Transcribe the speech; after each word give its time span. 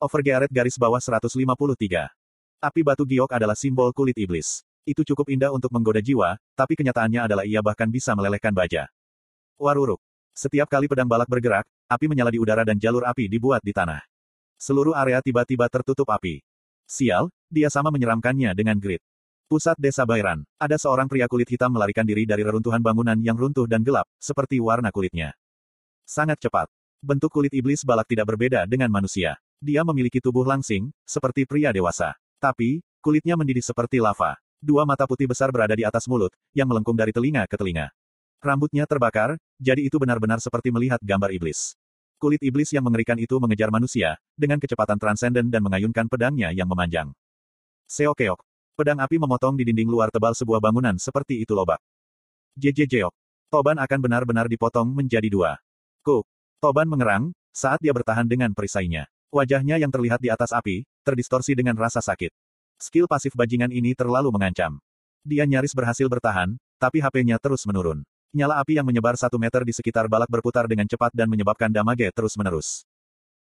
Overgearet 0.00 0.48
garis 0.48 0.80
bawah 0.80 0.96
153. 0.96 1.28
Api 2.56 2.80
batu 2.80 3.04
giok 3.04 3.36
adalah 3.36 3.52
simbol 3.52 3.92
kulit 3.92 4.16
iblis. 4.16 4.64
Itu 4.88 5.04
cukup 5.04 5.28
indah 5.28 5.52
untuk 5.52 5.68
menggoda 5.76 6.00
jiwa, 6.00 6.40
tapi 6.56 6.72
kenyataannya 6.72 7.28
adalah 7.28 7.44
ia 7.44 7.60
bahkan 7.60 7.84
bisa 7.84 8.16
melelehkan 8.16 8.56
baja. 8.56 8.88
Waruruk. 9.60 10.00
Setiap 10.32 10.72
kali 10.72 10.88
pedang 10.88 11.04
balak 11.04 11.28
bergerak, 11.28 11.68
api 11.84 12.08
menyala 12.08 12.32
di 12.32 12.40
udara 12.40 12.64
dan 12.64 12.80
jalur 12.80 13.04
api 13.04 13.28
dibuat 13.28 13.60
di 13.60 13.76
tanah. 13.76 14.00
Seluruh 14.56 14.96
area 14.96 15.20
tiba-tiba 15.20 15.68
tertutup 15.68 16.08
api. 16.08 16.40
Sial, 16.88 17.28
dia 17.52 17.68
sama 17.68 17.92
menyeramkannya 17.92 18.56
dengan 18.56 18.80
grit. 18.80 19.04
Pusat 19.52 19.76
desa 19.84 20.08
Bairan. 20.08 20.48
Ada 20.56 20.80
seorang 20.80 21.12
pria 21.12 21.28
kulit 21.28 21.52
hitam 21.52 21.76
melarikan 21.76 22.08
diri 22.08 22.24
dari 22.24 22.40
reruntuhan 22.40 22.80
bangunan 22.80 23.20
yang 23.20 23.36
runtuh 23.36 23.68
dan 23.68 23.84
gelap, 23.84 24.08
seperti 24.16 24.64
warna 24.64 24.88
kulitnya. 24.88 25.36
Sangat 26.08 26.40
cepat. 26.40 26.72
Bentuk 27.04 27.28
kulit 27.28 27.52
iblis 27.52 27.84
balak 27.84 28.08
tidak 28.08 28.32
berbeda 28.32 28.64
dengan 28.64 28.88
manusia. 28.88 29.36
Dia 29.60 29.84
memiliki 29.84 30.24
tubuh 30.24 30.48
langsing, 30.48 30.88
seperti 31.04 31.44
pria 31.44 31.68
dewasa. 31.68 32.16
Tapi, 32.40 32.80
kulitnya 33.04 33.36
mendidih 33.36 33.60
seperti 33.60 34.00
lava. 34.00 34.40
Dua 34.56 34.88
mata 34.88 35.04
putih 35.04 35.28
besar 35.28 35.52
berada 35.52 35.76
di 35.76 35.84
atas 35.84 36.08
mulut, 36.08 36.32
yang 36.56 36.64
melengkung 36.64 36.96
dari 36.96 37.12
telinga 37.12 37.44
ke 37.44 37.60
telinga. 37.60 37.92
Rambutnya 38.40 38.88
terbakar, 38.88 39.36
jadi 39.60 39.84
itu 39.84 40.00
benar-benar 40.00 40.40
seperti 40.40 40.72
melihat 40.72 40.96
gambar 41.04 41.28
iblis. 41.36 41.76
Kulit 42.16 42.40
iblis 42.40 42.72
yang 42.72 42.88
mengerikan 42.88 43.20
itu 43.20 43.36
mengejar 43.36 43.68
manusia, 43.68 44.16
dengan 44.32 44.56
kecepatan 44.56 44.96
transenden 44.96 45.52
dan 45.52 45.60
mengayunkan 45.60 46.08
pedangnya 46.08 46.48
yang 46.56 46.68
memanjang. 46.68 47.12
Seokeok. 47.84 48.40
Pedang 48.80 49.04
api 49.04 49.20
memotong 49.20 49.60
di 49.60 49.68
dinding 49.68 49.92
luar 49.92 50.08
tebal 50.08 50.32
sebuah 50.32 50.56
bangunan 50.56 50.96
seperti 50.96 51.44
itu 51.44 51.52
lobak. 51.52 51.84
Jejejeok. 52.56 53.12
Toban 53.52 53.76
akan 53.76 53.98
benar-benar 54.00 54.48
dipotong 54.48 54.88
menjadi 54.88 55.28
dua. 55.28 55.60
Ku. 56.00 56.24
Toban 56.64 56.88
mengerang, 56.88 57.36
saat 57.52 57.76
dia 57.84 57.92
bertahan 57.92 58.24
dengan 58.24 58.56
perisainya. 58.56 59.04
Wajahnya 59.30 59.78
yang 59.78 59.94
terlihat 59.94 60.18
di 60.18 60.26
atas 60.26 60.50
api, 60.50 60.82
terdistorsi 61.06 61.54
dengan 61.54 61.78
rasa 61.78 62.02
sakit. 62.02 62.34
Skill 62.82 63.06
pasif 63.06 63.30
bajingan 63.38 63.70
ini 63.70 63.94
terlalu 63.94 64.34
mengancam. 64.34 64.82
Dia 65.22 65.46
nyaris 65.46 65.70
berhasil 65.70 66.10
bertahan, 66.10 66.58
tapi 66.82 66.98
HP-nya 66.98 67.38
terus 67.38 67.62
menurun. 67.62 68.02
Nyala 68.34 68.58
api 68.58 68.78
yang 68.78 68.86
menyebar 68.90 69.14
satu 69.14 69.38
meter 69.38 69.62
di 69.62 69.70
sekitar 69.70 70.10
balak 70.10 70.26
berputar 70.26 70.66
dengan 70.66 70.90
cepat 70.90 71.14
dan 71.14 71.30
menyebabkan 71.30 71.70
damage 71.70 72.10
terus-menerus. 72.10 72.82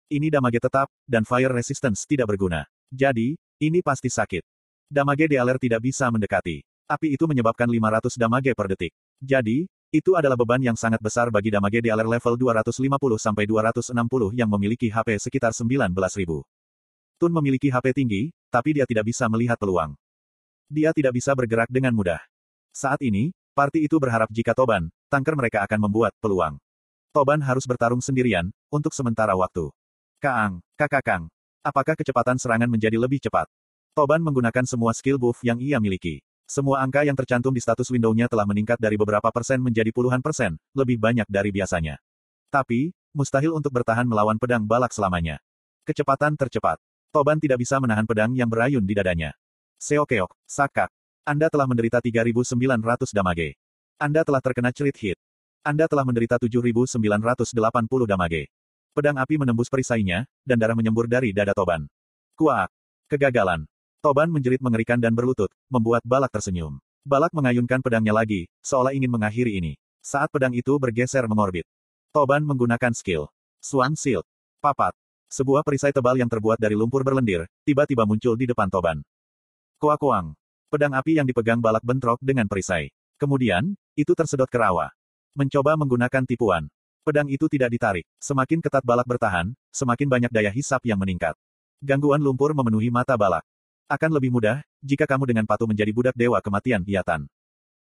Ini 0.09 0.30
damage 0.33 0.61
tetap, 0.61 0.89
dan 1.05 1.22
fire 1.22 1.50
resistance 1.50 2.05
tidak 2.09 2.33
berguna. 2.33 2.66
Jadi, 2.89 3.38
ini 3.61 3.81
pasti 3.86 4.09
sakit. 4.09 4.45
Damage 4.89 5.25
Dealer 5.25 5.58
tidak 5.61 5.81
bisa 5.81 6.09
mendekati. 6.14 6.61
Api 6.86 7.17
itu 7.17 7.25
menyebabkan 7.25 7.66
500 7.66 8.14
damage 8.17 8.53
per 8.53 8.67
detik. 8.70 8.94
Jadi, 9.17 9.66
itu 9.98 10.14
adalah 10.20 10.36
beban 10.36 10.60
yang 10.60 10.76
sangat 10.76 11.00
besar 11.00 11.32
bagi 11.32 11.48
damage 11.48 11.80
Dealer 11.80 12.04
level 12.04 12.36
250-260 12.36 13.96
yang 14.36 14.50
memiliki 14.52 14.92
HP 14.92 15.16
sekitar 15.18 15.56
19.000. 15.56 15.92
Tun 17.16 17.32
memiliki 17.32 17.72
HP 17.72 17.96
tinggi, 17.96 18.36
tapi 18.52 18.76
dia 18.76 18.84
tidak 18.84 19.08
bisa 19.08 19.32
melihat 19.32 19.56
peluang. 19.56 19.96
Dia 20.68 20.92
tidak 20.92 21.16
bisa 21.16 21.32
bergerak 21.32 21.72
dengan 21.72 21.96
mudah. 21.96 22.20
Saat 22.76 23.00
ini, 23.08 23.32
Parti 23.56 23.88
itu 23.88 23.96
berharap 23.96 24.28
jika 24.36 24.52
Toban, 24.52 24.92
tanker 25.08 25.32
mereka 25.32 25.64
akan 25.64 25.88
membuat 25.88 26.12
peluang. 26.20 26.60
Toban 27.16 27.40
harus 27.40 27.64
bertarung 27.64 28.04
sendirian, 28.04 28.52
untuk 28.68 28.92
sementara 28.92 29.32
waktu. 29.32 29.72
Kaang, 30.20 30.60
kakak 30.76 31.08
Kang. 31.08 31.23
Apakah 31.64 31.96
kecepatan 31.96 32.36
serangan 32.36 32.68
menjadi 32.68 33.00
lebih 33.00 33.23
cepat? 33.23 33.48
Toban 33.96 34.20
menggunakan 34.20 34.68
semua 34.68 34.92
skill 34.92 35.16
buff 35.16 35.40
yang 35.40 35.56
ia 35.64 35.80
miliki. 35.80 36.20
Semua 36.46 36.86
angka 36.86 37.02
yang 37.02 37.18
tercantum 37.18 37.50
di 37.50 37.62
status 37.62 37.90
window-nya 37.90 38.30
telah 38.30 38.46
meningkat 38.46 38.78
dari 38.78 38.96
beberapa 38.96 39.30
persen 39.34 39.58
menjadi 39.62 39.90
puluhan 39.90 40.22
persen, 40.22 40.58
lebih 40.78 41.02
banyak 41.02 41.26
dari 41.26 41.50
biasanya. 41.50 41.98
Tapi, 42.54 42.94
mustahil 43.14 43.54
untuk 43.54 43.74
bertahan 43.74 44.06
melawan 44.06 44.38
pedang 44.38 44.62
balak 44.62 44.94
selamanya. 44.94 45.42
Kecepatan 45.90 46.38
tercepat. 46.38 46.78
Toban 47.10 47.42
tidak 47.42 47.62
bisa 47.62 47.82
menahan 47.82 48.06
pedang 48.06 48.34
yang 48.38 48.50
berayun 48.50 48.86
di 48.86 48.94
dadanya. 48.94 49.34
Seokeok, 49.82 50.32
Sakak, 50.46 50.94
anda 51.26 51.50
telah 51.50 51.66
menderita 51.66 51.98
3.900 51.98 52.54
damage. 53.10 53.58
Anda 53.98 54.22
telah 54.22 54.38
terkena 54.46 54.70
cerit 54.70 54.94
hit. 55.02 55.17
Anda 55.66 55.89
telah 55.89 56.05
menderita 56.05 56.38
7.980 56.38 57.02
damage. 58.05 58.45
Pedang 58.94 59.17
api 59.17 59.42
menembus 59.42 59.66
perisainya, 59.66 60.30
dan 60.45 60.61
darah 60.61 60.78
menyembur 60.78 61.10
dari 61.10 61.34
dada 61.34 61.58
Toban. 61.58 61.89
Kuak. 62.38 62.70
Kegagalan. 63.10 63.66
Toban 64.05 64.30
menjerit 64.30 64.61
mengerikan 64.61 65.02
dan 65.02 65.17
berlutut, 65.17 65.49
membuat 65.66 66.05
Balak 66.05 66.30
tersenyum. 66.30 66.77
Balak 67.02 67.33
mengayunkan 67.33 67.82
pedangnya 67.82 68.14
lagi, 68.14 68.45
seolah 68.61 68.93
ingin 68.93 69.10
mengakhiri 69.10 69.58
ini. 69.58 69.82
Saat 70.05 70.30
pedang 70.30 70.54
itu 70.54 70.77
bergeser 70.77 71.26
mengorbit. 71.26 71.66
Toban 72.14 72.45
menggunakan 72.45 72.93
skill. 72.93 73.33
Swan 73.58 73.98
Shield. 73.98 74.21
Papat. 74.61 74.93
Sebuah 75.26 75.66
perisai 75.66 75.89
tebal 75.89 76.21
yang 76.21 76.30
terbuat 76.30 76.61
dari 76.61 76.77
lumpur 76.77 77.02
berlendir, 77.02 77.49
tiba-tiba 77.66 78.05
muncul 78.05 78.38
di 78.38 78.45
depan 78.45 78.70
Toban. 78.70 79.02
Koak-koang. 79.82 80.37
Pedang 80.70 80.93
api 80.93 81.17
yang 81.17 81.26
dipegang 81.26 81.58
balak 81.58 81.82
bentrok 81.82 82.22
dengan 82.22 82.45
perisai. 82.45 82.93
Kemudian, 83.17 83.73
itu 83.98 84.14
tersedot 84.14 84.54
ke 84.54 84.61
rawa. 84.61 84.93
Mencoba 85.33 85.73
menggunakan 85.82 86.30
tipuan. 86.30 86.70
Pedang 87.02 87.26
itu 87.26 87.49
tidak 87.49 87.73
ditarik. 87.73 88.05
Semakin 88.22 88.61
ketat 88.61 88.86
balak 88.86 89.10
bertahan, 89.10 89.58
semakin 89.73 90.05
banyak 90.05 90.30
daya 90.30 90.54
hisap 90.54 90.86
yang 90.86 91.02
meningkat. 91.02 91.33
Gangguan 91.82 92.22
lumpur 92.22 92.54
memenuhi 92.54 92.93
mata 92.93 93.17
balak. 93.17 93.42
Akan 93.86 94.10
lebih 94.10 94.34
mudah, 94.34 94.66
jika 94.82 95.06
kamu 95.06 95.30
dengan 95.30 95.46
patuh 95.46 95.70
menjadi 95.70 95.94
budak 95.94 96.18
dewa 96.18 96.42
kematian 96.42 96.82
Yatan. 96.82 97.30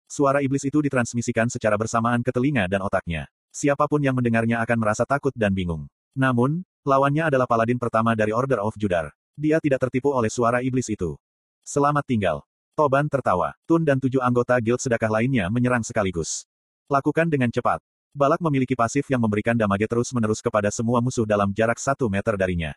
Suara 0.09 0.41
iblis 0.41 0.65
itu 0.65 0.81
ditransmisikan 0.81 1.53
secara 1.53 1.77
bersamaan 1.77 2.25
ke 2.25 2.33
telinga 2.33 2.65
dan 2.65 2.81
otaknya. 2.81 3.29
Siapa 3.53 3.85
pun 3.85 4.01
yang 4.01 4.17
mendengarnya 4.17 4.65
akan 4.65 4.81
merasa 4.81 5.05
takut 5.05 5.37
dan 5.37 5.53
bingung. 5.53 5.85
Namun, 6.17 6.65
lawannya 6.89 7.29
adalah 7.29 7.45
paladin 7.45 7.77
pertama 7.77 8.17
dari 8.17 8.33
Order 8.33 8.65
of 8.65 8.73
Judar. 8.81 9.13
Dia 9.37 9.61
tidak 9.61 9.85
tertipu 9.85 10.17
oleh 10.17 10.33
suara 10.33 10.65
iblis 10.65 10.89
itu. 10.89 11.13
Selamat 11.61 12.09
tinggal. 12.09 12.41
Toban 12.73 13.05
tertawa. 13.13 13.53
Tun 13.69 13.85
dan 13.85 14.01
tujuh 14.01 14.25
anggota 14.25 14.57
guild 14.65 14.81
sedekah 14.81 15.13
lainnya 15.13 15.53
menyerang 15.53 15.85
sekaligus. 15.85 16.49
Lakukan 16.89 17.29
dengan 17.29 17.53
cepat. 17.53 17.85
Balak 18.17 18.41
memiliki 18.41 18.73
pasif 18.73 19.05
yang 19.13 19.21
memberikan 19.21 19.57
damage 19.57 19.85
terus-menerus 19.89 20.41
kepada 20.41 20.73
semua 20.73 21.05
musuh 21.05 21.29
dalam 21.29 21.53
jarak 21.53 21.77
satu 21.77 22.09
meter 22.09 22.37
darinya. 22.41 22.73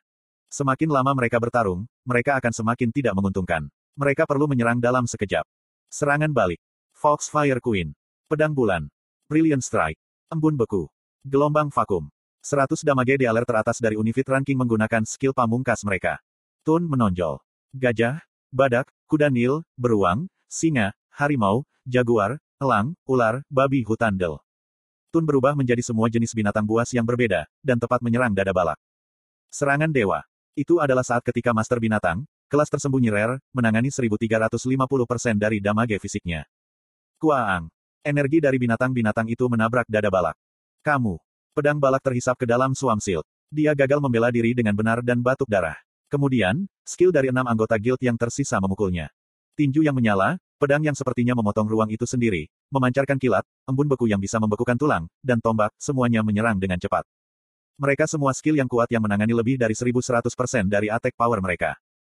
Semakin 0.55 0.87
lama 0.87 1.11
mereka 1.11 1.35
bertarung, 1.35 1.83
mereka 2.07 2.39
akan 2.39 2.55
semakin 2.55 2.87
tidak 2.87 3.11
menguntungkan. 3.11 3.67
Mereka 3.99 4.23
perlu 4.23 4.47
menyerang 4.47 4.79
dalam 4.79 5.03
sekejap. 5.03 5.43
Serangan 5.91 6.31
balik. 6.31 6.63
Foxfire 6.95 7.59
Queen. 7.59 7.91
Pedang 8.31 8.55
bulan. 8.55 8.87
Brilliant 9.27 9.59
Strike. 9.59 9.99
Embun 10.31 10.55
beku. 10.55 10.87
Gelombang 11.27 11.67
vakum. 11.75 12.07
100 12.39 12.87
damage 12.87 13.19
di 13.19 13.27
alert 13.27 13.51
teratas 13.51 13.83
dari 13.83 13.99
Unifit 13.99 14.23
ranking 14.31 14.55
menggunakan 14.55 15.03
skill 15.03 15.35
pamungkas 15.35 15.83
mereka. 15.83 16.23
Tun 16.63 16.87
menonjol. 16.87 17.43
Gajah, 17.75 18.23
badak, 18.47 18.87
kuda 19.11 19.27
nil, 19.27 19.59
beruang, 19.75 20.31
singa, 20.47 20.95
harimau, 21.11 21.67
jaguar, 21.83 22.39
elang, 22.63 22.95
ular, 23.03 23.43
babi 23.51 23.83
hutan 23.83 24.15
del. 24.15 24.39
Tun 25.11 25.27
berubah 25.27 25.51
menjadi 25.51 25.83
semua 25.83 26.07
jenis 26.07 26.31
binatang 26.31 26.63
buas 26.63 26.87
yang 26.95 27.03
berbeda, 27.03 27.43
dan 27.59 27.75
tepat 27.75 27.99
menyerang 27.99 28.31
dada 28.31 28.55
balak. 28.55 28.79
Serangan 29.51 29.91
dewa. 29.91 30.23
Itu 30.55 30.79
adalah 30.79 31.03
saat 31.03 31.19
ketika 31.19 31.51
Master 31.51 31.83
Binatang, 31.83 32.23
kelas 32.47 32.71
tersembunyi 32.71 33.11
rare, 33.11 33.43
menangani 33.51 33.91
1350% 33.91 35.35
dari 35.35 35.59
damage 35.59 35.99
fisiknya. 35.99 36.47
Kuaang. 37.19 37.67
Energi 37.99 38.39
dari 38.39 38.55
binatang-binatang 38.55 39.27
itu 39.27 39.51
menabrak 39.51 39.83
dada 39.91 40.07
balak. 40.07 40.39
Kamu. 40.79 41.19
Pedang 41.51 41.75
balak 41.75 41.99
terhisap 42.07 42.39
ke 42.39 42.47
dalam 42.47 42.71
suam 42.71 42.95
shield. 43.03 43.27
Dia 43.51 43.75
gagal 43.75 43.99
membela 43.99 44.31
diri 44.31 44.55
dengan 44.55 44.79
benar 44.79 45.03
dan 45.03 45.19
batuk 45.19 45.51
darah. 45.51 45.75
Kemudian, 46.07 46.71
skill 46.87 47.11
dari 47.11 47.35
enam 47.35 47.43
anggota 47.43 47.75
guild 47.75 47.99
yang 47.99 48.15
tersisa 48.15 48.55
memukulnya. 48.63 49.11
Tinju 49.59 49.83
yang 49.83 49.95
menyala, 49.95 50.39
pedang 50.55 50.87
yang 50.87 50.95
sepertinya 50.95 51.35
memotong 51.35 51.67
ruang 51.67 51.91
itu 51.91 52.07
sendiri, 52.07 52.47
memancarkan 52.71 53.19
kilat, 53.19 53.43
embun 53.67 53.91
beku 53.91 54.07
yang 54.07 54.23
bisa 54.23 54.39
membekukan 54.39 54.79
tulang, 54.79 55.11
dan 55.19 55.43
tombak, 55.43 55.75
semuanya 55.75 56.23
menyerang 56.23 56.55
dengan 56.63 56.79
cepat. 56.79 57.03
Mereka 57.75 58.07
semua 58.07 58.31
skill 58.31 58.55
yang 58.55 58.71
kuat 58.71 58.87
yang 58.87 59.03
menangani 59.03 59.35
lebih 59.35 59.59
dari 59.59 59.75
1100% 59.75 60.23
dari 60.71 60.87
attack 60.87 61.15
power 61.19 61.43
mereka. 61.43 61.75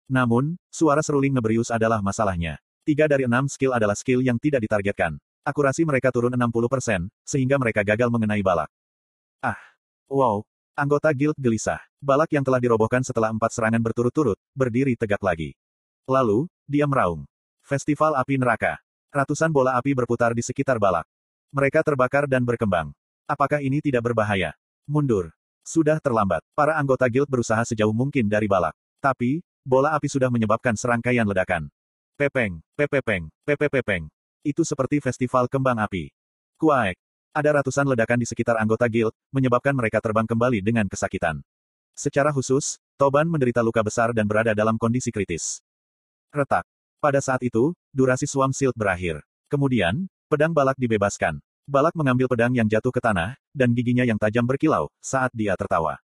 Namun, 0.07 0.61
suara 0.69 1.01
seruling 1.01 1.33
Nebrius 1.33 1.73
adalah 1.73 2.05
masalahnya. 2.05 2.61
Tiga 2.85 3.09
dari 3.09 3.25
enam 3.25 3.49
skill 3.49 3.73
adalah 3.73 3.97
skill 3.97 4.21
yang 4.21 4.37
tidak 4.37 4.63
ditargetkan. 4.69 5.17
Akurasi 5.43 5.83
mereka 5.89 6.13
turun 6.13 6.35
60%, 6.37 7.09
sehingga 7.25 7.57
mereka 7.57 7.81
gagal 7.83 8.13
mengenai 8.13 8.45
balak. 8.45 8.71
Ah. 9.41 9.59
Wow, 10.07 10.47
Anggota 10.77 11.09
guild 11.17 11.41
gelisah. 11.41 11.81
Balak 12.05 12.37
yang 12.37 12.45
telah 12.45 12.61
dirobohkan 12.61 13.01
setelah 13.01 13.33
empat 13.33 13.49
serangan 13.49 13.81
berturut-turut, 13.81 14.37
berdiri 14.53 14.93
tegak 14.93 15.25
lagi. 15.25 15.57
Lalu, 16.05 16.53
dia 16.69 16.85
meraung. 16.85 17.25
Festival 17.65 18.13
api 18.13 18.37
neraka. 18.37 18.77
Ratusan 19.09 19.49
bola 19.49 19.81
api 19.81 19.97
berputar 19.97 20.37
di 20.37 20.45
sekitar 20.45 20.77
balak. 20.77 21.09
Mereka 21.49 21.81
terbakar 21.81 22.29
dan 22.29 22.45
berkembang. 22.45 22.93
Apakah 23.25 23.65
ini 23.65 23.81
tidak 23.81 24.05
berbahaya? 24.05 24.53
Mundur. 24.85 25.33
Sudah 25.67 25.99
terlambat. 25.99 26.47
Para 26.55 26.79
anggota 26.79 27.11
guild 27.11 27.27
berusaha 27.27 27.67
sejauh 27.67 27.91
mungkin 27.91 28.31
dari 28.31 28.47
balak. 28.47 28.79
Tapi, 29.03 29.43
bola 29.67 29.99
api 29.99 30.07
sudah 30.07 30.31
menyebabkan 30.31 30.79
serangkaian 30.79 31.27
ledakan. 31.27 31.67
Pepeng, 32.15 32.63
pepepeng, 32.79 33.27
pepepepeng. 33.43 34.07
Itu 34.47 34.63
seperti 34.63 35.03
festival 35.03 35.51
kembang 35.51 35.83
api. 35.83 36.15
Kuaek. 36.55 36.95
Ada 37.35 37.61
ratusan 37.61 37.85
ledakan 37.85 38.23
di 38.23 38.31
sekitar 38.31 38.57
anggota 38.63 38.87
guild, 38.87 39.13
menyebabkan 39.35 39.75
mereka 39.75 39.99
terbang 39.99 40.25
kembali 40.25 40.63
dengan 40.63 40.87
kesakitan. 40.87 41.43
Secara 41.93 42.31
khusus, 42.31 42.79
Toban 42.97 43.29
menderita 43.29 43.61
luka 43.61 43.85
besar 43.85 44.15
dan 44.17 44.25
berada 44.25 44.57
dalam 44.57 44.81
kondisi 44.81 45.13
kritis. 45.13 45.61
Retak. 46.33 46.65
Pada 46.97 47.21
saat 47.21 47.45
itu, 47.45 47.77
durasi 47.93 48.25
Swam 48.25 48.55
Shield 48.57 48.73
berakhir. 48.73 49.21
Kemudian, 49.53 50.09
pedang 50.31 50.57
balak 50.57 50.79
dibebaskan. 50.81 51.43
Balak 51.67 51.99
mengambil 51.99 52.31
pedang 52.31 52.55
yang 52.55 52.71
jatuh 52.71 52.95
ke 52.95 53.03
tanah, 53.03 53.35
dan 53.51 53.75
giginya 53.75 54.07
yang 54.07 54.15
tajam 54.23 54.47
berkilau, 54.47 54.87
saat 55.03 55.35
dia 55.35 55.59
tertawa. 55.59 55.99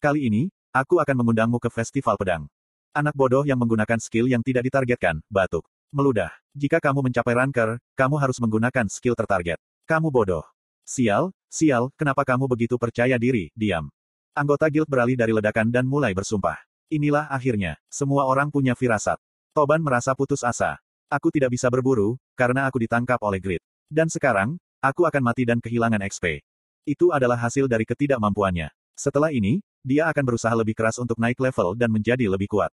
Kali 0.00 0.24
ini, 0.24 0.48
aku 0.72 1.04
akan 1.04 1.20
mengundangmu 1.20 1.60
ke 1.60 1.68
festival 1.68 2.16
pedang. 2.16 2.48
Anak 2.96 3.12
bodoh 3.12 3.44
yang 3.44 3.60
menggunakan 3.60 4.00
skill 4.00 4.24
yang 4.24 4.40
tidak 4.40 4.64
ditargetkan, 4.64 5.20
batuk. 5.28 5.68
Meludah. 5.92 6.32
Jika 6.56 6.80
kamu 6.80 7.12
mencapai 7.12 7.36
ranker, 7.36 7.76
kamu 7.92 8.16
harus 8.16 8.40
menggunakan 8.40 8.88
skill 8.88 9.12
tertarget. 9.12 9.60
Kamu 9.84 10.08
bodoh. 10.08 10.48
Sial, 10.88 11.28
sial, 11.52 11.92
kenapa 12.00 12.24
kamu 12.24 12.48
begitu 12.48 12.80
percaya 12.80 13.20
diri, 13.20 13.52
diam. 13.52 13.92
Anggota 14.32 14.64
guild 14.72 14.88
beralih 14.88 15.20
dari 15.20 15.36
ledakan 15.36 15.68
dan 15.68 15.84
mulai 15.84 16.16
bersumpah. 16.16 16.56
Inilah 16.88 17.28
akhirnya. 17.28 17.76
Semua 17.92 18.24
orang 18.24 18.48
punya 18.48 18.72
firasat. 18.72 19.20
Toban 19.52 19.84
merasa 19.84 20.16
putus 20.16 20.40
asa. 20.40 20.80
Aku 21.12 21.28
tidak 21.28 21.52
bisa 21.52 21.68
berburu, 21.68 22.16
karena 22.32 22.64
aku 22.64 22.80
ditangkap 22.80 23.20
oleh 23.20 23.44
grid. 23.44 23.60
Dan 23.92 24.08
sekarang, 24.08 24.56
Aku 24.86 25.02
akan 25.02 25.18
mati 25.18 25.42
dan 25.42 25.58
kehilangan 25.58 25.98
XP. 25.98 26.46
Itu 26.86 27.10
adalah 27.10 27.34
hasil 27.34 27.66
dari 27.66 27.82
ketidakmampuannya. 27.82 28.70
Setelah 28.94 29.34
ini, 29.34 29.58
dia 29.82 30.06
akan 30.06 30.22
berusaha 30.22 30.54
lebih 30.54 30.78
keras 30.78 31.02
untuk 31.02 31.18
naik 31.18 31.42
level 31.42 31.74
dan 31.74 31.90
menjadi 31.90 32.30
lebih 32.30 32.46
kuat. 32.46 32.70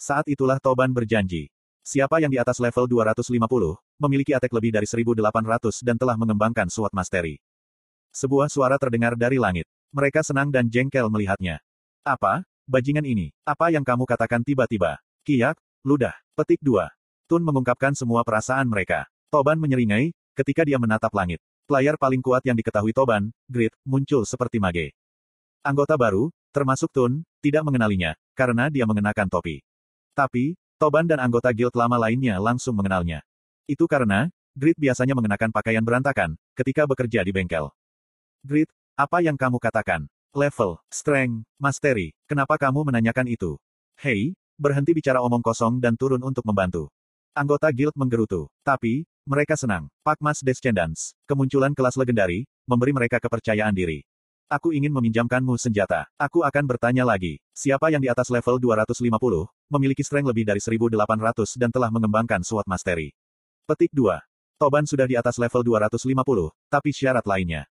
Saat 0.00 0.24
itulah 0.32 0.56
Toban 0.56 0.88
berjanji. 0.88 1.52
Siapa 1.84 2.16
yang 2.16 2.32
di 2.32 2.40
atas 2.40 2.64
level 2.64 2.88
250, 2.88 3.76
memiliki 4.00 4.32
attack 4.32 4.56
lebih 4.56 4.72
dari 4.72 4.88
1800 4.88 5.84
dan 5.84 6.00
telah 6.00 6.16
mengembangkan 6.16 6.72
SWOT 6.72 6.96
Mastery. 6.96 7.36
Sebuah 8.08 8.48
suara 8.48 8.80
terdengar 8.80 9.12
dari 9.12 9.36
langit. 9.36 9.68
Mereka 9.92 10.24
senang 10.24 10.48
dan 10.48 10.64
jengkel 10.64 11.12
melihatnya. 11.12 11.60
Apa? 12.08 12.40
Bajingan 12.64 13.04
ini. 13.04 13.36
Apa 13.44 13.68
yang 13.68 13.84
kamu 13.84 14.08
katakan 14.08 14.40
tiba-tiba? 14.40 14.96
Kiyak, 15.28 15.60
ludah. 15.84 16.16
Petik 16.32 16.64
2. 16.64 16.88
Tun 17.28 17.44
mengungkapkan 17.44 17.92
semua 17.92 18.24
perasaan 18.24 18.64
mereka. 18.64 19.04
Toban 19.28 19.60
menyeringai, 19.60 20.16
ketika 20.32 20.64
dia 20.64 20.80
menatap 20.80 21.12
langit. 21.12 21.36
Player 21.70 21.94
paling 21.94 22.18
kuat 22.18 22.42
yang 22.42 22.58
diketahui 22.58 22.90
Toban, 22.90 23.30
Grid, 23.46 23.70
muncul 23.86 24.26
seperti 24.26 24.58
mage. 24.58 24.90
Anggota 25.62 25.94
baru, 25.94 26.34
termasuk 26.50 26.90
Tun, 26.90 27.22
tidak 27.38 27.62
mengenalinya, 27.62 28.18
karena 28.34 28.66
dia 28.66 28.82
mengenakan 28.90 29.30
topi. 29.30 29.62
Tapi, 30.10 30.58
Toban 30.82 31.06
dan 31.06 31.22
anggota 31.22 31.54
guild 31.54 31.70
lama 31.78 31.94
lainnya 31.94 32.42
langsung 32.42 32.74
mengenalnya. 32.74 33.22
Itu 33.70 33.86
karena, 33.86 34.34
Grid 34.58 34.74
biasanya 34.82 35.14
mengenakan 35.14 35.54
pakaian 35.54 35.86
berantakan, 35.86 36.34
ketika 36.58 36.90
bekerja 36.90 37.22
di 37.22 37.30
bengkel. 37.30 37.70
Grid, 38.42 38.66
apa 38.98 39.22
yang 39.22 39.38
kamu 39.38 39.62
katakan? 39.62 40.10
Level, 40.34 40.82
strength, 40.90 41.46
mastery, 41.54 42.10
kenapa 42.26 42.58
kamu 42.58 42.82
menanyakan 42.82 43.30
itu? 43.30 43.62
Hei, 43.94 44.34
berhenti 44.58 44.90
bicara 44.90 45.22
omong 45.22 45.46
kosong 45.46 45.78
dan 45.78 45.94
turun 45.94 46.26
untuk 46.26 46.42
membantu. 46.50 46.90
Anggota 47.30 47.70
guild 47.70 47.94
menggerutu. 47.94 48.50
Tapi, 48.66 49.06
mereka 49.30 49.54
senang. 49.54 49.86
Pakmas 50.02 50.42
Descendants, 50.42 51.14
kemunculan 51.30 51.70
kelas 51.70 51.94
legendari, 51.94 52.50
memberi 52.66 52.90
mereka 52.90 53.22
kepercayaan 53.22 53.70
diri. 53.70 54.02
Aku 54.50 54.74
ingin 54.74 54.90
meminjamkanmu 54.90 55.54
senjata. 55.54 56.10
Aku 56.18 56.42
akan 56.42 56.66
bertanya 56.66 57.06
lagi. 57.06 57.38
Siapa 57.54 57.94
yang 57.94 58.02
di 58.02 58.10
atas 58.10 58.26
level 58.26 58.58
250, 58.58 59.46
memiliki 59.70 60.02
strength 60.02 60.26
lebih 60.34 60.42
dari 60.42 60.58
1800 60.58 61.54
dan 61.54 61.70
telah 61.70 61.94
mengembangkan 61.94 62.42
SWOT 62.42 62.66
Mastery. 62.66 63.14
Petik 63.70 63.94
2. 63.94 64.18
Toban 64.58 64.82
sudah 64.90 65.06
di 65.06 65.14
atas 65.14 65.38
level 65.38 65.62
250, 65.62 66.50
tapi 66.66 66.90
syarat 66.90 67.22
lainnya. 67.22 67.70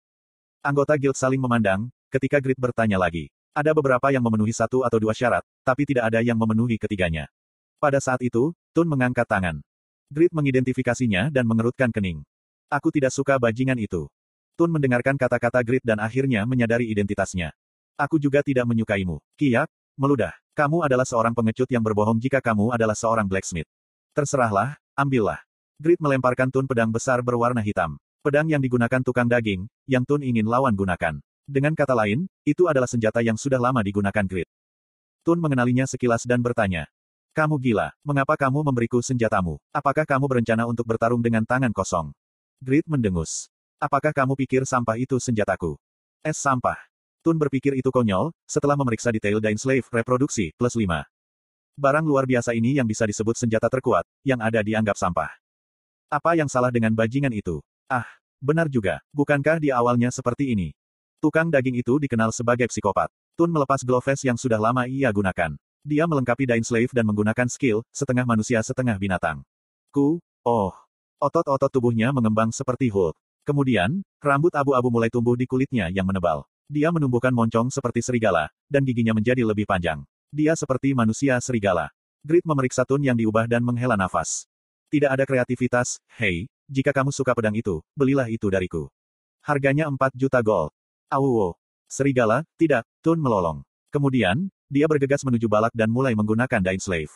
Anggota 0.61 1.01
guild 1.01 1.17
saling 1.17 1.41
memandang, 1.41 1.89
ketika 2.13 2.37
Grid 2.45 2.61
bertanya 2.61 3.01
lagi. 3.01 3.33
Ada 3.57 3.73
beberapa 3.73 4.13
yang 4.13 4.21
memenuhi 4.21 4.53
satu 4.53 4.85
atau 4.85 5.01
dua 5.01 5.17
syarat, 5.17 5.41
tapi 5.65 5.89
tidak 5.89 6.13
ada 6.13 6.21
yang 6.21 6.37
memenuhi 6.37 6.77
ketiganya. 6.77 7.33
Pada 7.81 7.97
saat 8.05 8.21
itu, 8.21 8.53
Tun 8.77 8.85
mengangkat 8.85 9.25
tangan. 9.25 9.65
Grid 10.07 10.31
mengidentifikasinya 10.31 11.35
dan 11.35 11.51
mengerutkan 11.51 11.91
kening. 11.91 12.23
Aku 12.71 12.95
tidak 12.95 13.11
suka 13.11 13.43
bajingan 13.43 13.75
itu. 13.75 14.07
Tun 14.55 14.71
mendengarkan 14.71 15.19
kata-kata 15.19 15.59
Grid 15.67 15.83
dan 15.83 15.99
akhirnya 15.99 16.47
menyadari 16.47 16.87
identitasnya. 16.87 17.51
Aku 17.99 18.23
juga 18.23 18.41
tidak 18.47 18.71
menyukaimu. 18.71 19.19
Kiyak, 19.35 19.67
meludah. 19.99 20.31
Kamu 20.57 20.87
adalah 20.87 21.05
seorang 21.05 21.35
pengecut 21.35 21.69
yang 21.69 21.83
berbohong 21.85 22.17
jika 22.23 22.39
kamu 22.41 22.73
adalah 22.73 22.95
seorang 22.95 23.27
blacksmith. 23.27 23.69
Terserahlah, 24.17 24.79
ambillah. 24.97 25.43
Grid 25.77 26.01
melemparkan 26.01 26.49
Tun 26.49 26.65
pedang 26.65 26.89
besar 26.89 27.21
berwarna 27.21 27.61
hitam. 27.61 28.01
Pedang 28.25 28.49
yang 28.49 28.65
digunakan 28.65 29.03
tukang 29.05 29.29
daging, 29.29 29.69
yang 29.91 30.07
Tun 30.09 30.25
ingin 30.25 30.49
lawan 30.49 30.73
gunakan. 30.73 31.21
Dengan 31.45 31.75
kata 31.75 31.93
lain, 31.93 32.31
itu 32.47 32.65
adalah 32.71 32.89
senjata 32.89 33.21
yang 33.21 33.37
sudah 33.37 33.61
lama 33.61 33.83
digunakan 33.85 34.25
Grid. 34.25 34.49
Tun 35.27 35.43
mengenalinya 35.43 35.85
sekilas 35.85 36.25
dan 36.25 36.41
bertanya, 36.41 36.87
kamu 37.37 37.61
gila, 37.61 37.93
mengapa 38.01 38.33
kamu 38.33 38.65
memberiku 38.65 39.05
senjatamu? 39.05 39.61
Apakah 39.69 40.09
kamu 40.09 40.25
berencana 40.25 40.65
untuk 40.65 40.89
bertarung 40.89 41.21
dengan 41.21 41.45
tangan 41.45 41.69
kosong? 41.69 42.17
Grid 42.65 42.89
mendengus. 42.89 43.53
Apakah 43.77 44.17
kamu 44.17 44.33
pikir 44.41 44.65
sampah 44.65 44.97
itu 44.97 45.21
senjataku? 45.21 45.77
Es 46.25 46.41
sampah. 46.41 46.81
Tun 47.21 47.37
berpikir 47.37 47.77
itu 47.77 47.93
konyol, 47.93 48.33
setelah 48.49 48.73
memeriksa 48.73 49.13
detail 49.13 49.37
Dain 49.37 49.61
Slave 49.61 49.85
reproduksi, 49.93 50.57
plus 50.57 50.73
5. 50.81 51.05
Barang 51.77 52.09
luar 52.09 52.25
biasa 52.25 52.57
ini 52.57 52.81
yang 52.81 52.89
bisa 52.89 53.05
disebut 53.05 53.37
senjata 53.37 53.69
terkuat, 53.69 54.09
yang 54.25 54.41
ada 54.41 54.65
dianggap 54.65 54.97
sampah. 54.97 55.29
Apa 56.09 56.41
yang 56.41 56.49
salah 56.49 56.73
dengan 56.73 56.97
bajingan 56.97 57.37
itu? 57.37 57.61
Ah, 57.85 58.09
benar 58.41 58.73
juga, 58.73 59.05
bukankah 59.13 59.61
di 59.61 59.69
awalnya 59.69 60.09
seperti 60.09 60.57
ini? 60.57 60.73
Tukang 61.21 61.53
daging 61.53 61.85
itu 61.85 62.01
dikenal 62.01 62.33
sebagai 62.33 62.73
psikopat. 62.73 63.13
Tun 63.37 63.53
melepas 63.53 63.85
gloves 63.85 64.25
yang 64.25 64.41
sudah 64.41 64.57
lama 64.57 64.89
ia 64.89 65.13
gunakan. 65.13 65.53
Dia 65.87 66.03
melengkapi 66.11 66.51
Dain 66.51 66.67
Slave 66.67 66.91
dan 66.91 67.07
menggunakan 67.07 67.47
skill, 67.47 67.87
setengah 67.95 68.27
manusia 68.27 68.59
setengah 68.59 68.99
binatang. 68.99 69.47
Ku, 69.95 70.19
oh. 70.43 70.75
Otot-otot 71.23 71.71
tubuhnya 71.71 72.11
mengembang 72.11 72.51
seperti 72.51 72.91
Hulk. 72.91 73.15
Kemudian, 73.47 74.03
rambut 74.19 74.51
abu-abu 74.59 74.91
mulai 74.91 75.15
tumbuh 75.15 75.39
di 75.39 75.47
kulitnya 75.47 75.87
yang 75.95 76.03
menebal. 76.03 76.43
Dia 76.67 76.91
menumbuhkan 76.91 77.31
moncong 77.31 77.71
seperti 77.71 78.03
serigala, 78.03 78.51
dan 78.67 78.83
giginya 78.83 79.15
menjadi 79.15 79.47
lebih 79.47 79.63
panjang. 79.63 80.03
Dia 80.35 80.59
seperti 80.59 80.91
manusia 80.91 81.39
serigala. 81.39 81.95
Grit 82.27 82.43
memeriksa 82.43 82.83
Tun 82.83 83.07
yang 83.07 83.15
diubah 83.15 83.47
dan 83.47 83.63
menghela 83.63 83.95
nafas. 83.95 84.51
Tidak 84.91 85.07
ada 85.07 85.23
kreativitas, 85.23 86.03
hei, 86.19 86.51
jika 86.67 86.91
kamu 86.91 87.15
suka 87.15 87.31
pedang 87.31 87.55
itu, 87.55 87.79
belilah 87.95 88.27
itu 88.27 88.51
dariku. 88.51 88.91
Harganya 89.39 89.87
4 89.87 90.19
juta 90.19 90.43
gold. 90.43 90.75
Awuwo. 91.07 91.55
Serigala, 91.87 92.43
tidak, 92.59 92.83
Tun 92.99 93.23
melolong. 93.23 93.63
Kemudian, 93.95 94.51
dia 94.67 94.91
bergegas 94.91 95.23
menuju 95.23 95.47
balak 95.47 95.71
dan 95.71 95.87
mulai 95.87 96.19
menggunakan 96.19 96.59
Dain 96.59 96.83
Slave. 96.83 97.13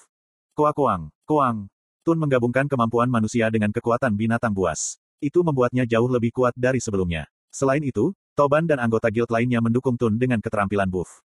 Koa-koang, 0.55 1.11
koang. 1.27 1.67
Tun 2.01 2.17
menggabungkan 2.17 2.65
kemampuan 2.71 3.11
manusia 3.13 3.53
dengan 3.53 3.75
kekuatan 3.75 4.17
binatang 4.17 4.55
buas. 4.55 4.97
Itu 5.21 5.45
membuatnya 5.45 5.85
jauh 5.85 6.09
lebih 6.09 6.33
kuat 6.33 6.57
dari 6.57 6.81
sebelumnya. 6.81 7.29
Selain 7.53 7.83
itu, 7.85 8.17
Toban 8.33 8.65
dan 8.65 8.81
anggota 8.81 9.13
guild 9.13 9.29
lainnya 9.29 9.61
mendukung 9.61 10.01
Tun 10.01 10.17
dengan 10.17 10.41
keterampilan 10.41 10.89
buff. 10.89 11.21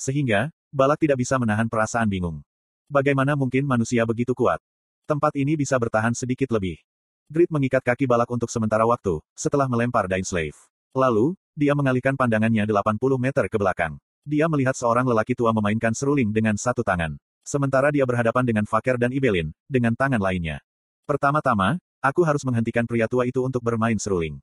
Sehingga, 0.00 0.48
balak 0.72 1.02
tidak 1.02 1.20
bisa 1.20 1.36
menahan 1.36 1.68
perasaan 1.68 2.08
bingung. 2.08 2.40
Bagaimana 2.88 3.36
mungkin 3.36 3.68
manusia 3.68 4.06
begitu 4.08 4.32
kuat? 4.32 4.62
Tempat 5.04 5.36
ini 5.36 5.60
bisa 5.60 5.76
bertahan 5.76 6.16
sedikit 6.16 6.48
lebih. 6.56 6.80
Grit 7.28 7.52
mengikat 7.52 7.84
kaki 7.84 8.08
balak 8.08 8.30
untuk 8.32 8.48
sementara 8.48 8.88
waktu, 8.88 9.20
setelah 9.36 9.68
melempar 9.68 10.08
Dain 10.08 10.24
Slave. 10.24 10.56
Lalu, 10.96 11.36
dia 11.52 11.74
mengalihkan 11.76 12.16
pandangannya 12.16 12.64
80 12.64 12.96
meter 13.20 13.44
ke 13.50 13.56
belakang. 13.60 14.00
Dia 14.24 14.48
melihat 14.48 14.72
seorang 14.72 15.04
lelaki 15.04 15.36
tua 15.36 15.52
memainkan 15.52 15.92
seruling 15.92 16.32
dengan 16.32 16.56
satu 16.56 16.80
tangan. 16.80 17.20
Sementara 17.44 17.92
dia 17.92 18.08
berhadapan 18.08 18.40
dengan 18.48 18.64
Faker 18.64 18.96
dan 18.96 19.12
Ibelin, 19.12 19.52
dengan 19.68 19.92
tangan 19.92 20.16
lainnya. 20.16 20.64
Pertama-tama, 21.04 21.76
aku 22.00 22.24
harus 22.24 22.40
menghentikan 22.48 22.88
pria 22.88 23.04
tua 23.04 23.28
itu 23.28 23.44
untuk 23.44 23.60
bermain 23.60 24.00
seruling. 24.00 24.40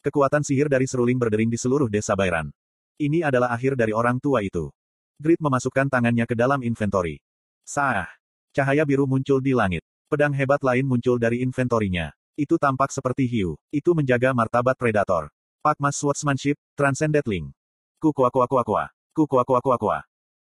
Kekuatan 0.00 0.40
sihir 0.40 0.72
dari 0.72 0.88
seruling 0.88 1.20
berdering 1.20 1.52
di 1.52 1.60
seluruh 1.60 1.92
desa 1.92 2.16
Bairan. 2.16 2.48
Ini 2.96 3.28
adalah 3.28 3.52
akhir 3.52 3.76
dari 3.76 3.92
orang 3.92 4.16
tua 4.16 4.40
itu. 4.40 4.72
Grid 5.20 5.44
memasukkan 5.44 5.92
tangannya 5.92 6.24
ke 6.24 6.32
dalam 6.32 6.64
inventory. 6.64 7.20
Sah. 7.68 8.08
Cahaya 8.56 8.88
biru 8.88 9.04
muncul 9.04 9.44
di 9.44 9.52
langit. 9.52 9.84
Pedang 10.08 10.32
hebat 10.32 10.64
lain 10.64 10.88
muncul 10.88 11.20
dari 11.20 11.44
inventorinya. 11.44 12.16
Itu 12.32 12.56
tampak 12.56 12.88
seperti 12.88 13.28
hiu. 13.28 13.60
Itu 13.68 13.92
menjaga 13.92 14.32
martabat 14.32 14.80
predator. 14.80 15.28
Pakmas 15.60 16.00
Swordsmanship, 16.00 16.56
Transcended 16.72 17.28
Link. 17.28 17.52
Kukua 18.00 18.32
kua 18.32 18.48
kua 18.48 18.64
kua. 18.64 18.84
Kukua 19.12 19.44
kua 19.44 19.60
kua 19.60 19.76
kua. 19.76 19.98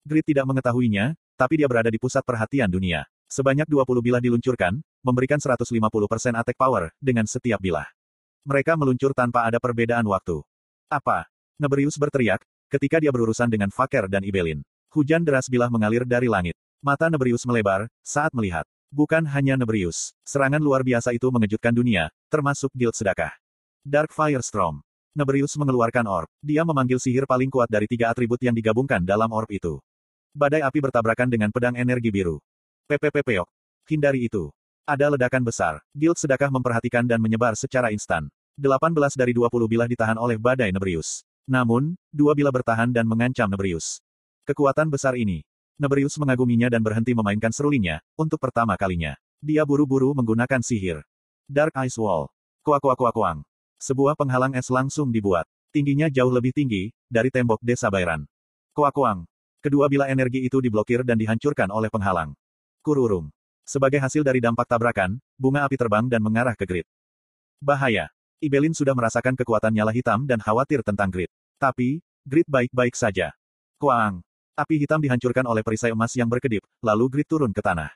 Grid 0.06 0.30
tidak 0.30 0.46
mengetahuinya, 0.46 1.18
tapi 1.34 1.58
dia 1.58 1.66
berada 1.66 1.90
di 1.90 1.98
pusat 1.98 2.22
perhatian 2.22 2.70
dunia. 2.70 3.10
Sebanyak 3.26 3.66
20 3.66 3.86
bilah 4.06 4.22
diluncurkan, 4.22 4.78
memberikan 5.02 5.42
150% 5.42 5.66
attack 6.38 6.54
power, 6.54 6.94
dengan 7.02 7.26
setiap 7.26 7.58
bilah. 7.58 7.90
Mereka 8.46 8.78
meluncur 8.78 9.18
tanpa 9.18 9.50
ada 9.50 9.58
perbedaan 9.58 10.06
waktu. 10.06 10.46
Apa? 10.86 11.26
Nebrius 11.58 11.98
berteriak, 11.98 12.46
ketika 12.70 13.02
dia 13.02 13.10
berurusan 13.10 13.50
dengan 13.50 13.74
Faker 13.74 14.06
dan 14.06 14.22
Ibelin. 14.22 14.62
Hujan 14.94 15.26
deras 15.26 15.50
bilah 15.50 15.70
mengalir 15.74 16.06
dari 16.06 16.30
langit. 16.30 16.54
Mata 16.82 17.10
Nebrius 17.10 17.46
melebar, 17.50 17.90
saat 18.06 18.34
melihat. 18.38 18.70
Bukan 18.90 19.26
hanya 19.30 19.58
Nebrius, 19.58 20.18
serangan 20.26 20.62
luar 20.62 20.82
biasa 20.82 21.14
itu 21.14 21.30
mengejutkan 21.30 21.74
dunia, 21.74 22.10
termasuk 22.30 22.74
Guild 22.74 22.94
Sedekah. 22.94 23.34
Dark 23.86 24.10
Firestorm. 24.10 24.82
Nebrius 25.18 25.58
mengeluarkan 25.58 26.06
orb. 26.06 26.30
Dia 26.46 26.62
memanggil 26.62 27.02
sihir 27.02 27.26
paling 27.26 27.50
kuat 27.50 27.66
dari 27.66 27.90
tiga 27.90 28.14
atribut 28.14 28.38
yang 28.46 28.54
digabungkan 28.54 29.02
dalam 29.02 29.34
orb 29.34 29.50
itu. 29.50 29.82
Badai 30.30 30.62
api 30.62 30.80
bertabrakan 30.86 31.26
dengan 31.26 31.50
pedang 31.50 31.74
energi 31.74 32.14
biru. 32.14 32.38
PPPPok. 32.86 33.50
Hindari 33.90 34.30
itu. 34.30 34.54
Ada 34.86 35.10
ledakan 35.10 35.42
besar. 35.42 35.82
Guild 35.98 36.22
sedekah 36.22 36.54
memperhatikan 36.54 37.10
dan 37.10 37.18
menyebar 37.18 37.58
secara 37.58 37.90
instan. 37.90 38.30
18 38.54 38.94
dari 39.18 39.34
20 39.34 39.50
bilah 39.66 39.90
ditahan 39.90 40.22
oleh 40.22 40.38
badai 40.38 40.70
Nebrius. 40.70 41.26
Namun, 41.50 41.98
dua 42.14 42.38
bilah 42.38 42.54
bertahan 42.54 42.94
dan 42.94 43.10
mengancam 43.10 43.50
Nebrius. 43.50 44.06
Kekuatan 44.46 44.94
besar 44.94 45.18
ini. 45.18 45.42
Nebrius 45.82 46.14
mengaguminya 46.22 46.70
dan 46.70 46.86
berhenti 46.86 47.18
memainkan 47.18 47.50
serulingnya, 47.50 48.06
untuk 48.14 48.38
pertama 48.38 48.78
kalinya. 48.78 49.18
Dia 49.42 49.66
buru-buru 49.66 50.14
menggunakan 50.14 50.62
sihir. 50.62 51.02
Dark 51.50 51.74
Ice 51.82 51.98
Wall. 51.98 52.30
Kuak 52.62 52.84
kuak 52.86 53.00
kuak 53.00 53.16
kuang. 53.18 53.49
Sebuah 53.80 54.20
penghalang 54.20 54.60
es 54.60 54.68
langsung 54.68 55.08
dibuat. 55.08 55.48
Tingginya 55.72 56.12
jauh 56.12 56.28
lebih 56.28 56.52
tinggi, 56.52 56.92
dari 57.08 57.32
tembok 57.32 57.64
desa 57.64 57.88
Bairan. 57.88 58.28
Kuak 58.76 58.92
kuang. 58.92 59.24
Kedua 59.64 59.88
bilah 59.88 60.12
energi 60.12 60.44
itu 60.44 60.60
diblokir 60.60 61.08
dan 61.08 61.16
dihancurkan 61.16 61.72
oleh 61.72 61.88
penghalang. 61.88 62.36
Kururung. 62.84 63.32
Sebagai 63.64 64.04
hasil 64.04 64.28
dari 64.28 64.44
dampak 64.44 64.68
tabrakan, 64.68 65.16
bunga 65.40 65.64
api 65.64 65.80
terbang 65.80 66.12
dan 66.12 66.20
mengarah 66.20 66.60
ke 66.60 66.68
Grid. 66.68 66.88
Bahaya. 67.64 68.12
Ibelin 68.40 68.72
sudah 68.72 68.96
merasakan 68.96 69.36
kekuatan 69.36 69.72
nyala 69.76 69.96
hitam 69.96 70.28
dan 70.28 70.40
khawatir 70.44 70.84
tentang 70.84 71.12
Grid. 71.12 71.32
Tapi, 71.60 72.04
Grid 72.24 72.48
baik-baik 72.52 72.96
saja. 73.00 73.32
Kuang. 73.80 74.24
Api 74.60 74.76
hitam 74.76 75.00
dihancurkan 75.00 75.48
oleh 75.48 75.64
perisai 75.64 75.96
emas 75.96 76.12
yang 76.20 76.28
berkedip, 76.28 76.64
lalu 76.84 77.08
Grid 77.08 77.28
turun 77.32 77.56
ke 77.56 77.64
tanah. 77.64 77.96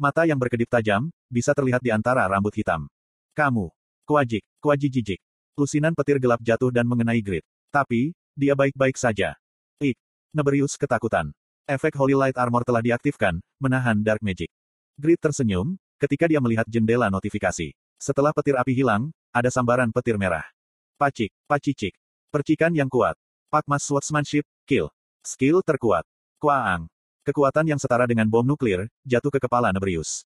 Mata 0.00 0.24
yang 0.24 0.40
berkedip 0.40 0.72
tajam, 0.72 1.12
bisa 1.28 1.52
terlihat 1.52 1.84
di 1.84 1.92
antara 1.92 2.24
rambut 2.24 2.52
hitam. 2.56 2.88
Kamu. 3.36 3.77
Kuajik, 4.08 4.40
kuaji 4.64 4.88
jijik. 4.88 5.20
Lusinan 5.52 5.92
petir 5.92 6.16
gelap 6.16 6.40
jatuh 6.40 6.72
dan 6.72 6.88
mengenai 6.88 7.20
Grid. 7.20 7.44
Tapi, 7.68 8.16
dia 8.32 8.56
baik-baik 8.56 8.96
saja. 8.96 9.36
Ik. 9.84 10.00
Neberius 10.32 10.80
ketakutan. 10.80 11.28
Efek 11.68 11.92
Holy 11.92 12.16
Light 12.16 12.40
Armor 12.40 12.64
telah 12.64 12.80
diaktifkan, 12.80 13.36
menahan 13.60 14.00
Dark 14.00 14.24
Magic. 14.24 14.48
Grid 14.96 15.20
tersenyum, 15.20 15.76
ketika 16.00 16.24
dia 16.24 16.40
melihat 16.40 16.64
jendela 16.72 17.12
notifikasi. 17.12 17.76
Setelah 18.00 18.32
petir 18.32 18.56
api 18.56 18.72
hilang, 18.72 19.12
ada 19.28 19.52
sambaran 19.52 19.92
petir 19.92 20.16
merah. 20.16 20.48
Pacik, 20.96 21.28
pacicik. 21.44 21.92
Percikan 22.32 22.72
yang 22.72 22.88
kuat. 22.88 23.12
Pakmas 23.52 23.84
Swordsmanship, 23.84 24.48
Kill. 24.64 24.88
Skill 25.20 25.60
terkuat. 25.60 26.08
Kuaang. 26.40 26.88
Kekuatan 27.28 27.76
yang 27.76 27.80
setara 27.80 28.08
dengan 28.08 28.24
bom 28.24 28.40
nuklir, 28.40 28.88
jatuh 29.04 29.28
ke 29.28 29.36
kepala 29.36 29.68
Nebrius. 29.68 30.24